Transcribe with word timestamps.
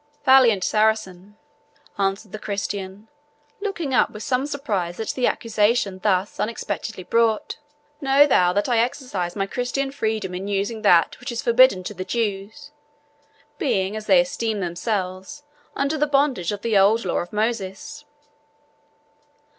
"Valiant 0.25 0.63
Saracen," 0.63 1.37
answered 1.99 2.31
the 2.31 2.39
Christian, 2.39 3.07
looking 3.59 3.93
up 3.93 4.09
with 4.09 4.23
some 4.23 4.47
surprise 4.47 4.99
at 4.99 5.09
the 5.09 5.27
accusation 5.27 5.99
thus 5.99 6.39
unexpectedly 6.39 7.03
brought, 7.03 7.59
"know 8.01 8.25
thou 8.25 8.51
that 8.51 8.67
I 8.67 8.79
exercise 8.79 9.35
my 9.35 9.45
Christian 9.45 9.91
freedom 9.91 10.33
in 10.33 10.47
using 10.47 10.81
that 10.81 11.19
which 11.19 11.31
is 11.31 11.43
forbidden 11.43 11.83
to 11.83 11.93
the 11.93 12.03
Jews, 12.03 12.71
being, 13.59 13.95
as 13.95 14.07
they 14.07 14.19
esteem 14.19 14.59
themselves, 14.59 15.43
under 15.75 15.99
the 15.99 16.07
bondage 16.07 16.51
of 16.51 16.63
the 16.63 16.75
old 16.79 17.05
law 17.05 17.19
of 17.19 17.31
Moses. 17.31 18.03